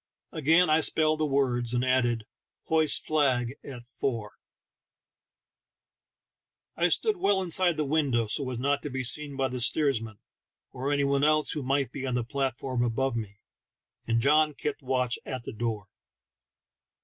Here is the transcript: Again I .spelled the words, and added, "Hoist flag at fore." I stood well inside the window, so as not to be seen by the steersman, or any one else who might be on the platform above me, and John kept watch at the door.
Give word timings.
Again 0.31 0.67
I 0.67 0.79
.spelled 0.79 1.19
the 1.19 1.27
words, 1.27 1.75
and 1.75 1.85
added, 1.85 2.25
"Hoist 2.63 3.05
flag 3.05 3.53
at 3.63 3.85
fore." 3.85 4.33
I 6.75 6.87
stood 6.89 7.17
well 7.17 7.39
inside 7.39 7.77
the 7.77 7.85
window, 7.85 8.25
so 8.25 8.49
as 8.49 8.57
not 8.57 8.81
to 8.81 8.89
be 8.89 9.03
seen 9.03 9.35
by 9.37 9.47
the 9.47 9.59
steersman, 9.61 10.17
or 10.71 10.91
any 10.91 11.03
one 11.03 11.23
else 11.23 11.51
who 11.51 11.61
might 11.61 11.91
be 11.91 12.07
on 12.07 12.15
the 12.15 12.23
platform 12.23 12.83
above 12.83 13.15
me, 13.15 13.41
and 14.07 14.19
John 14.21 14.55
kept 14.55 14.81
watch 14.81 15.19
at 15.23 15.43
the 15.43 15.53
door. 15.53 15.85